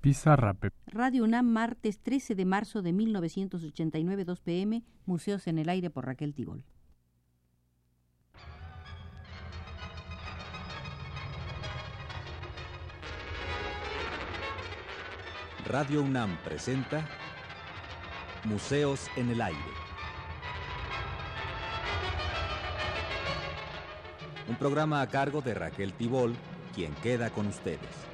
[0.00, 0.56] Pizarra
[0.86, 6.06] Radio UNAM, martes 13 de marzo de 1989, 2 pm, Museos en el Aire por
[6.06, 6.62] Raquel Tibol.
[15.66, 17.04] Radio UNAM presenta
[18.44, 19.58] Museos en el Aire.
[24.48, 26.36] Un programa a cargo de Raquel Tibol,
[26.72, 28.08] quien queda con ustedes.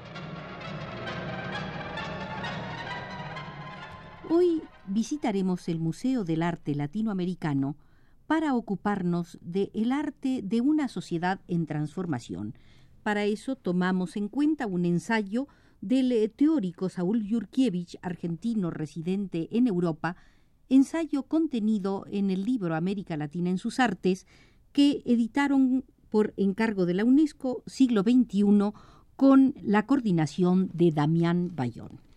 [4.95, 7.77] Visitaremos el Museo del Arte Latinoamericano
[8.29, 12.55] para ocuparnos del el arte de una sociedad en transformación.
[13.03, 15.49] Para eso tomamos en cuenta un ensayo
[15.81, 20.17] del eh, teórico Saúl Yurkiewicz, argentino residente en Europa,
[20.69, 24.29] ensayo contenido en el libro América Latina en sus artes,
[24.73, 28.73] que editaron por encargo de la UNESCO siglo XXI
[29.17, 32.14] con la coordinación de Damián Bayón.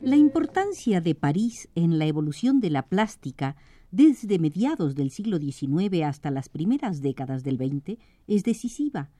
[0.00, 3.56] La importancia de París en la evolución de la plástica
[3.90, 9.10] desde mediados del siglo XIX hasta las primeras décadas del XX es decisiva.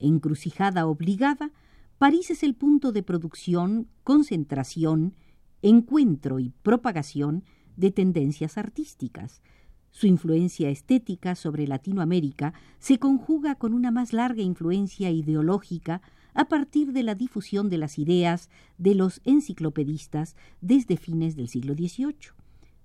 [0.00, 1.52] Encrucijada obligada,
[1.98, 5.14] París es el punto de producción, concentración,
[5.62, 7.44] encuentro y propagación
[7.76, 9.42] de tendencias artísticas,
[9.94, 16.02] su influencia estética sobre Latinoamérica se conjuga con una más larga influencia ideológica
[16.34, 21.74] a partir de la difusión de las ideas de los enciclopedistas desde fines del siglo
[21.74, 22.32] XVIII.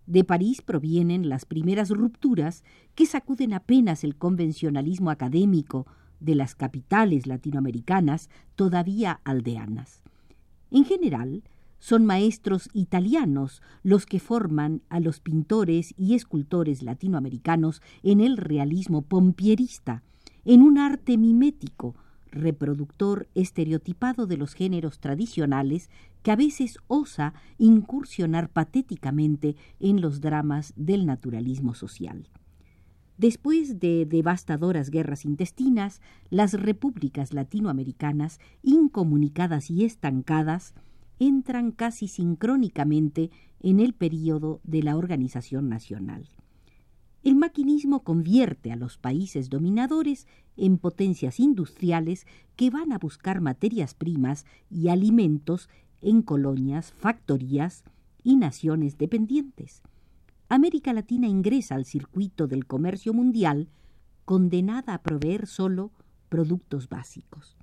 [0.06, 5.88] De París provienen las primeras rupturas que sacuden apenas el convencionalismo académico
[6.20, 10.04] de las capitales latinoamericanas todavía aldeanas.
[10.70, 11.42] En general,
[11.80, 19.02] son maestros italianos los que forman a los pintores y escultores latinoamericanos en el realismo
[19.02, 20.04] pompierista,
[20.46, 21.96] en un arte mimético,
[22.32, 25.90] reproductor estereotipado de los géneros tradicionales
[26.22, 32.30] que a veces osa incursionar patéticamente en los dramas del naturalismo social.
[33.18, 40.74] Después de devastadoras guerras intestinas, las repúblicas latinoamericanas, incomunicadas y estancadas,
[41.20, 46.30] entran casi sincrónicamente en el período de la organización nacional.
[47.22, 50.26] El maquinismo convierte a los países dominadores
[50.56, 52.26] en potencias industriales
[52.56, 55.70] que van a buscar materias primas y alimentos
[56.02, 57.84] en colonias, factorías
[58.24, 59.82] y naciones dependientes.
[60.48, 63.68] América Latina ingresa al circuito del comercio mundial
[64.24, 65.92] condenada a proveer solo
[66.30, 67.59] productos básicos.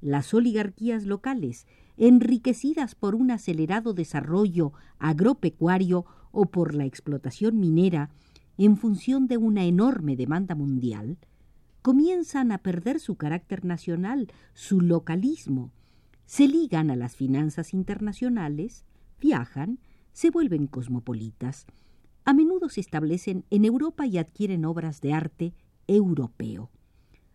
[0.00, 8.10] Las oligarquías locales enriquecidas por un acelerado desarrollo agropecuario o por la explotación minera
[8.58, 11.18] en función de una enorme demanda mundial,
[11.82, 15.72] comienzan a perder su carácter nacional, su localismo,
[16.24, 18.84] se ligan a las finanzas internacionales,
[19.20, 19.78] viajan,
[20.12, 21.66] se vuelven cosmopolitas,
[22.24, 25.54] a menudo se establecen en Europa y adquieren obras de arte
[25.86, 26.70] europeo.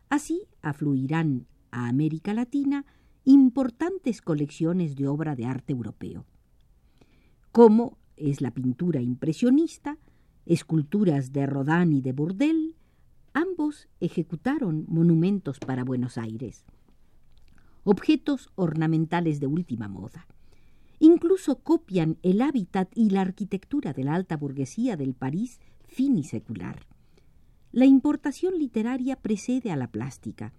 [0.10, 2.86] Así afluirán a América Latina
[3.24, 6.26] importantes colecciones de obra de arte europeo,
[7.52, 9.98] como es la pintura impresionista,
[10.46, 12.76] esculturas de Rodin y de Bourdelle,
[13.34, 16.66] ambos ejecutaron monumentos para Buenos Aires,
[17.84, 20.28] objetos ornamentales de última moda.
[21.00, 26.86] Incluso copian el hábitat y la arquitectura de la alta burguesía del París finisecular.
[27.72, 30.54] La importación literaria precede a la plástica.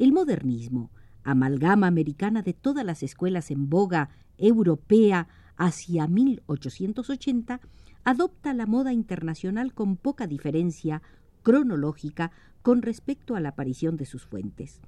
[0.00, 0.90] El modernismo,
[1.24, 4.08] amalgama americana de todas las escuelas en boga
[4.38, 7.60] europea hacia 1880,
[8.04, 11.02] adopta la moda internacional con poca diferencia
[11.42, 12.32] cronológica
[12.62, 14.80] con respecto a la aparición de sus fuentes.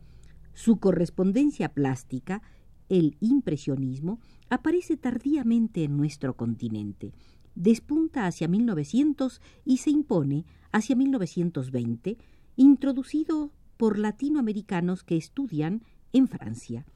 [0.54, 2.40] Su correspondencia plástica,
[2.88, 4.18] el impresionismo,
[4.48, 7.12] aparece tardíamente en nuestro continente.
[7.54, 12.16] Despunta hacia 1900 y se impone hacia 1920,
[12.56, 15.82] introducido por latinoamericanos que estudian
[16.12, 16.86] en Francia.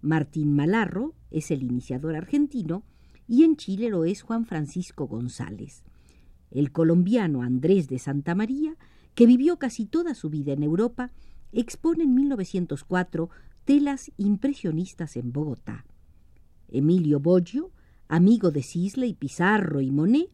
[0.00, 2.82] Martín Malarro es el iniciador argentino
[3.28, 5.84] y en Chile lo es Juan Francisco González.
[6.50, 8.74] El colombiano Andrés de Santa María,
[9.14, 11.12] que vivió casi toda su vida en Europa,
[11.52, 13.30] expone en 1904
[13.64, 15.86] telas impresionistas en Bogotá.
[16.66, 17.70] Emilio Boggio,
[18.08, 20.28] amigo de Sisley, Pizarro y Monet,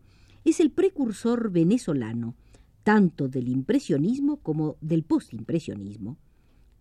[0.46, 2.34] es el precursor venezolano,
[2.82, 6.18] tanto del impresionismo como del postimpresionismo.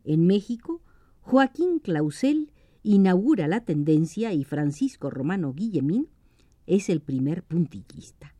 [0.03, 0.81] En México,
[1.21, 2.51] Joaquín Clausel
[2.83, 6.07] inaugura la tendencia y Francisco Romano Guillemín
[6.65, 8.33] es el primer puntillista.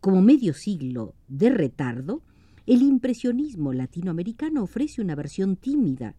[0.00, 2.22] Como medio siglo de retardo,
[2.66, 6.14] el impresionismo latinoamericano ofrece una versión tímida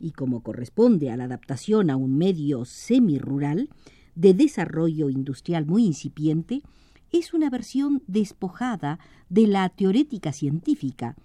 [0.00, 3.68] y como corresponde a la adaptación a un medio semirural
[4.14, 6.62] de desarrollo industrial muy incipiente,
[7.12, 8.98] es una versión despojada
[9.28, 11.16] de la teorética científica,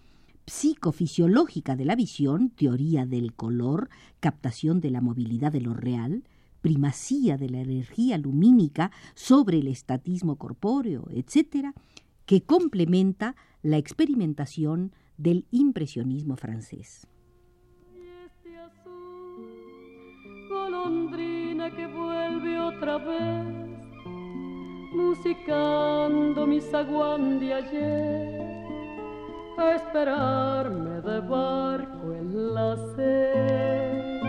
[0.47, 3.89] psicofisiológica de la visión, teoría del color,
[4.19, 6.23] captación de la movilidad de lo real,
[6.61, 11.73] primacía de la energía lumínica sobre el estatismo corpóreo, etc.,
[12.25, 17.07] que complementa la experimentación del impresionismo francés.
[17.93, 18.57] Este
[21.75, 23.64] que vuelve otra vez,
[24.95, 28.65] musicando mi zaguán de ayer,
[29.57, 34.21] a esperarme de barco en la sed.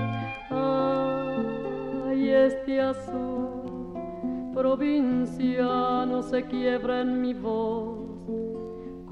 [0.50, 3.92] Ay, este azul
[4.54, 8.06] provinciano se quiebra en mi voz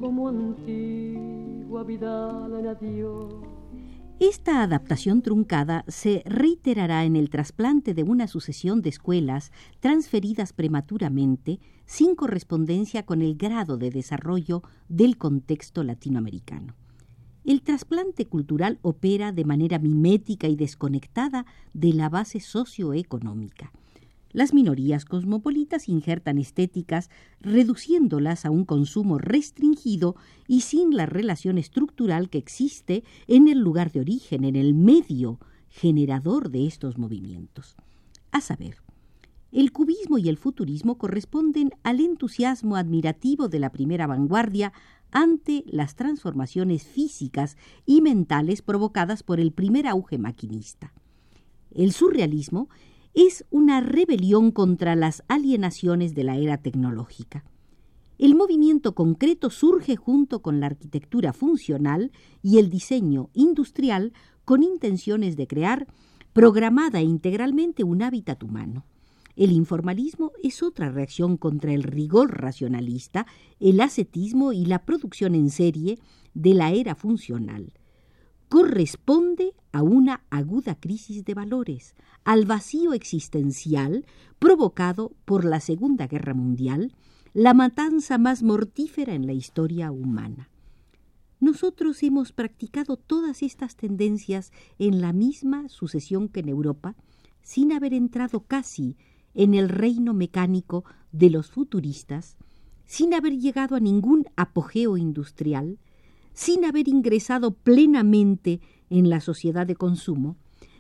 [0.00, 3.53] como antigua Vidal en adiós.
[4.20, 9.50] Esta adaptación truncada se reiterará en el trasplante de una sucesión de escuelas
[9.80, 16.76] transferidas prematuramente sin correspondencia con el grado de desarrollo del contexto latinoamericano.
[17.44, 23.72] El trasplante cultural opera de manera mimética y desconectada de la base socioeconómica.
[24.34, 27.08] Las minorías cosmopolitas injertan estéticas
[27.40, 30.16] reduciéndolas a un consumo restringido
[30.48, 35.38] y sin la relación estructural que existe en el lugar de origen, en el medio
[35.68, 37.76] generador de estos movimientos.
[38.32, 38.78] A saber,
[39.52, 44.72] el cubismo y el futurismo corresponden al entusiasmo admirativo de la primera vanguardia
[45.12, 47.56] ante las transformaciones físicas
[47.86, 50.92] y mentales provocadas por el primer auge maquinista.
[51.70, 52.68] El surrealismo
[53.14, 57.44] es una rebelión contra las alienaciones de la era tecnológica.
[58.18, 62.10] El movimiento concreto surge junto con la arquitectura funcional
[62.42, 64.12] y el diseño industrial
[64.44, 65.86] con intenciones de crear
[66.32, 68.84] programada integralmente un hábitat humano.
[69.36, 73.26] El informalismo es otra reacción contra el rigor racionalista,
[73.60, 75.98] el ascetismo y la producción en serie
[76.34, 77.72] de la era funcional
[78.54, 84.06] corresponde a una aguda crisis de valores, al vacío existencial
[84.38, 86.94] provocado por la Segunda Guerra Mundial,
[87.32, 90.50] la matanza más mortífera en la historia humana.
[91.40, 96.94] Nosotros hemos practicado todas estas tendencias en la misma sucesión que en Europa,
[97.42, 98.96] sin haber entrado casi
[99.34, 102.36] en el reino mecánico de los futuristas,
[102.86, 105.80] sin haber llegado a ningún apogeo industrial,
[106.34, 108.60] sin haber ingresado plenamente
[108.90, 110.36] en la sociedad de consumo,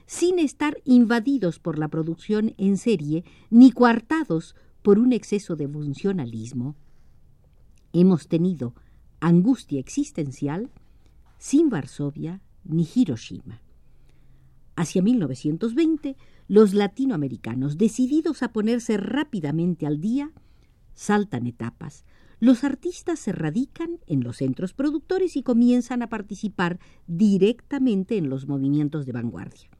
[0.06, 6.76] sin estar invadidos por la producción en serie ni coartados por un exceso de funcionalismo,
[7.94, 8.74] hemos tenido
[9.20, 10.70] angustia existencial
[11.38, 13.62] sin Varsovia ni Hiroshima.
[14.76, 16.16] Hacia 1920,
[16.48, 20.32] los latinoamericanos, decididos a ponerse rápidamente al día,
[20.94, 22.04] saltan etapas,
[22.44, 28.46] los artistas se radican en los centros productores y comienzan a participar directamente en los
[28.46, 29.70] movimientos de vanguardia.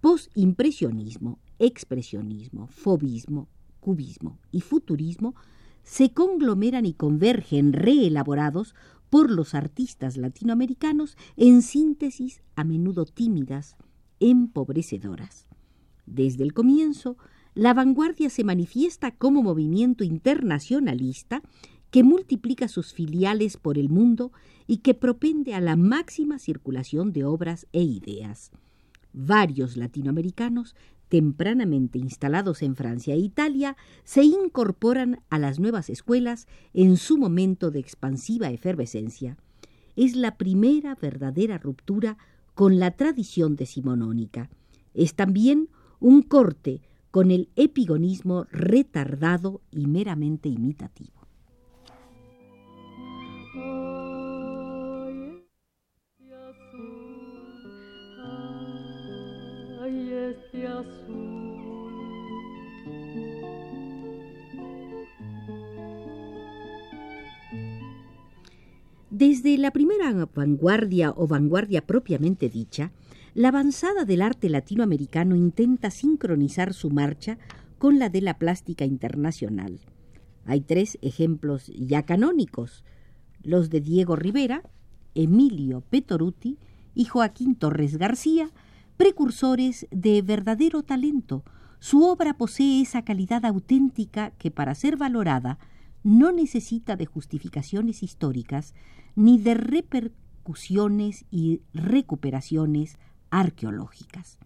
[0.00, 3.50] Postimpresionismo, expresionismo, fobismo,
[3.80, 5.34] cubismo y futurismo
[5.82, 8.74] se conglomeran y convergen reelaborados
[9.10, 13.76] por los artistas latinoamericanos en síntesis a menudo tímidas,
[14.20, 15.46] empobrecedoras.
[16.06, 17.18] Desde el comienzo,
[17.54, 21.42] la vanguardia se manifiesta como movimiento internacionalista
[21.94, 24.32] que multiplica sus filiales por el mundo
[24.66, 28.50] y que propende a la máxima circulación de obras e ideas.
[29.12, 30.74] Varios latinoamericanos,
[31.08, 37.70] tempranamente instalados en Francia e Italia, se incorporan a las nuevas escuelas en su momento
[37.70, 39.36] de expansiva efervescencia.
[39.94, 42.18] Es la primera verdadera ruptura
[42.56, 44.50] con la tradición decimonónica.
[44.94, 45.68] Es también
[46.00, 46.80] un corte
[47.12, 51.13] con el epigonismo retardado y meramente imitativo.
[69.10, 72.90] Desde la primera vanguardia o vanguardia propiamente dicha,
[73.32, 77.38] la avanzada del arte latinoamericano intenta sincronizar su marcha
[77.78, 79.78] con la de la plástica internacional.
[80.46, 82.84] Hay tres ejemplos ya canónicos,
[83.42, 84.62] los de Diego Rivera,
[85.14, 86.58] Emilio Petoruti
[86.94, 88.50] y Joaquín Torres García,
[88.96, 91.44] precursores de verdadero talento.
[91.78, 95.58] Su obra posee esa calidad auténtica que para ser valorada
[96.02, 98.74] no necesita de justificaciones históricas
[99.16, 102.98] ni de repercusiones y recuperaciones
[103.30, 104.38] arqueológicas.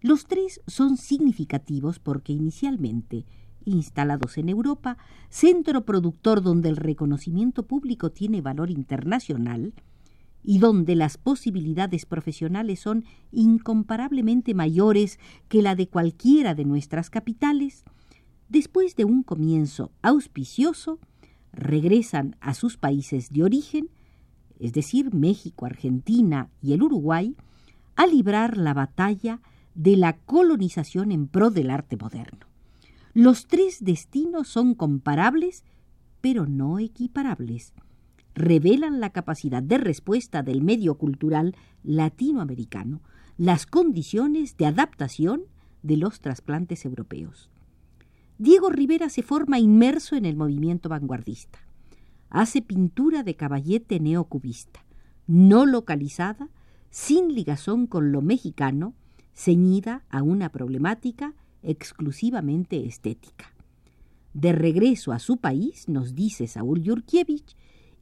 [0.00, 3.24] Los tres son significativos porque inicialmente
[3.64, 4.96] instalados en Europa,
[5.28, 9.74] centro productor donde el reconocimiento público tiene valor internacional
[10.46, 17.84] y donde las posibilidades profesionales son incomparablemente mayores que la de cualquiera de nuestras capitales,
[18.48, 21.00] después de un comienzo auspicioso,
[21.52, 23.90] regresan a sus países de origen,
[24.60, 27.34] es decir, México, Argentina y el Uruguay,
[27.96, 29.40] a librar la batalla
[29.74, 32.46] de la colonización en pro del arte moderno.
[33.14, 35.64] Los tres destinos son comparables,
[36.20, 37.74] pero no equiparables.
[38.36, 43.00] Revelan la capacidad de respuesta del medio cultural latinoamericano,
[43.38, 45.44] las condiciones de adaptación
[45.82, 47.50] de los trasplantes europeos.
[48.36, 51.60] Diego Rivera se forma inmerso en el movimiento vanguardista.
[52.28, 54.84] Hace pintura de caballete neocubista,
[55.26, 56.50] no localizada,
[56.90, 58.92] sin ligazón con lo mexicano,
[59.32, 63.54] ceñida a una problemática exclusivamente estética.
[64.34, 67.56] De regreso a su país, nos dice Saúl Yurkiewicz,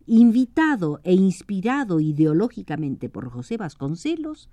[0.06, 4.50] invitado e inspirado ideológicamente por José Vasconcelos,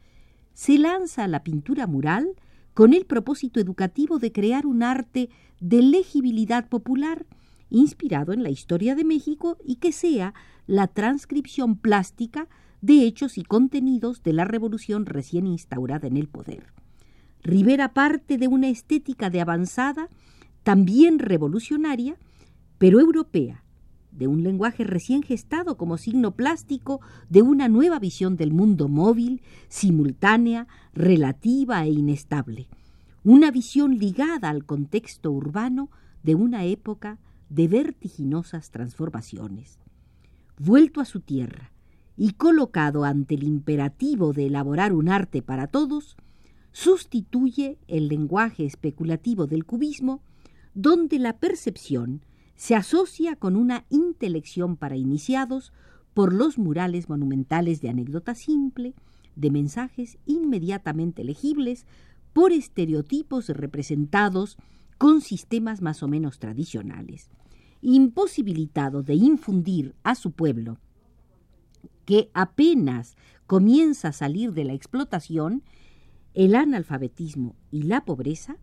[0.54, 2.36] se lanza a la pintura mural
[2.74, 5.30] con el propósito educativo de crear un arte
[5.60, 7.26] de legibilidad popular
[7.70, 10.34] inspirado en la historia de México y que sea
[10.68, 12.48] la transcripción plástica
[12.82, 16.74] de hechos y contenidos de la revolución recién instaurada en el poder.
[17.44, 20.10] Rivera parte de una estética de avanzada,
[20.64, 22.18] también revolucionaria,
[22.78, 23.64] pero europea,
[24.12, 29.42] de un lenguaje recién gestado como signo plástico de una nueva visión del mundo móvil,
[29.70, 32.68] simultánea, relativa e inestable,
[33.24, 35.90] una visión ligada al contexto urbano
[36.24, 39.80] de una época de vertiginosas transformaciones.
[40.58, 41.72] Vuelto a su tierra
[42.18, 46.18] y colocado ante el imperativo de elaborar un arte para todos,
[46.72, 50.22] sustituye el lenguaje especulativo del cubismo,
[50.74, 52.22] donde la percepción
[52.62, 55.74] se asocia con una intelección para iniciados
[56.14, 58.94] por los murales monumentales de anécdota simple,
[59.36, 61.88] de mensajes inmediatamente legibles,
[62.34, 64.60] por estereotipos representados
[65.00, 67.32] con sistemas más o menos tradicionales.
[67.82, 70.78] Imposibilitado de infundir a su pueblo,
[72.06, 73.16] que apenas
[73.48, 75.64] comienza a salir de la explotación,
[76.36, 78.58] el analfabetismo y la pobreza,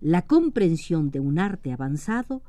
[0.00, 2.40] la comprensión de un arte avanzado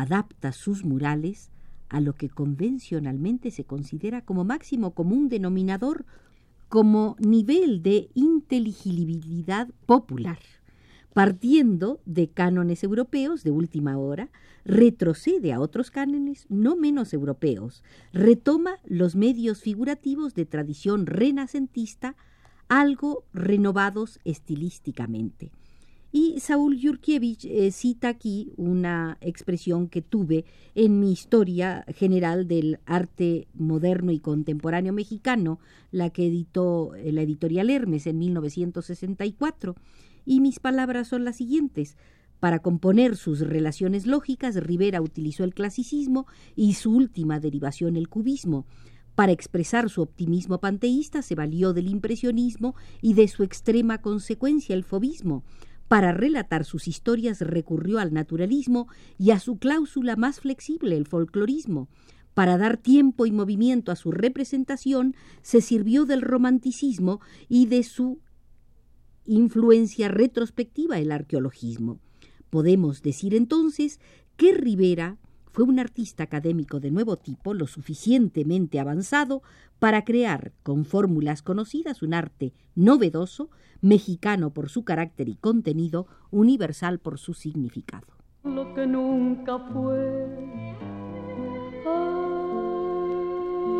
[0.00, 1.50] adapta sus murales
[1.88, 6.04] a lo que convencionalmente se considera como máximo común denominador,
[6.68, 10.38] como nivel de inteligibilidad popular.
[11.14, 14.28] Partiendo de cánones europeos de última hora,
[14.64, 22.14] retrocede a otros cánones no menos europeos, retoma los medios figurativos de tradición renacentista
[22.68, 25.50] algo renovados estilísticamente.
[26.10, 32.78] Y Saúl Yurkiewicz eh, cita aquí una expresión que tuve en mi historia general del
[32.86, 35.58] arte moderno y contemporáneo mexicano,
[35.90, 39.74] la que editó eh, la editorial Hermes en 1964,
[40.24, 41.96] y mis palabras son las siguientes.
[42.40, 48.64] Para componer sus relaciones lógicas, Rivera utilizó el clasicismo y su última derivación, el cubismo,
[49.18, 54.84] para expresar su optimismo panteísta se valió del impresionismo y de su extrema consecuencia el
[54.84, 55.42] fobismo.
[55.88, 61.88] Para relatar sus historias recurrió al naturalismo y a su cláusula más flexible, el folclorismo.
[62.34, 68.20] Para dar tiempo y movimiento a su representación, se sirvió del romanticismo y de su
[69.24, 71.98] influencia retrospectiva, el arqueologismo.
[72.50, 73.98] Podemos decir entonces
[74.36, 75.18] que Rivera
[75.58, 79.42] fue un artista académico de nuevo tipo, lo suficientemente avanzado
[79.80, 83.50] para crear con fórmulas conocidas un arte novedoso,
[83.80, 88.06] mexicano por su carácter y contenido, universal por su significado.
[88.44, 90.28] Lo que nunca fue.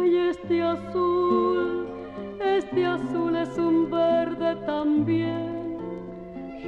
[0.02, 1.87] Ay, este azul,
[2.44, 5.58] este azul es un verde también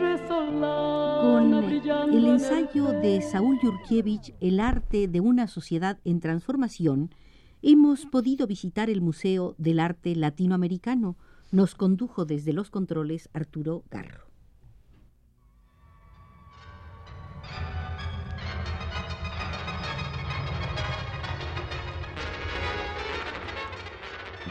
[0.00, 7.14] con el ensayo de Saúl Yurkiewicz, El arte de una sociedad en transformación,
[7.60, 11.18] hemos podido visitar el Museo del Arte Latinoamericano.
[11.50, 14.30] Nos condujo desde los controles Arturo Garro.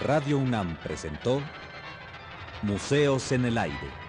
[0.01, 1.41] Radio UNAM presentó
[2.61, 4.08] Museos en el Aire.